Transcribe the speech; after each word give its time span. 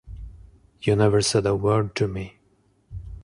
You 0.81 0.95
never 0.95 1.21
said 1.21 1.45
a 1.45 1.55
word 1.55 1.93
to 1.97 2.07
me. 2.07 2.39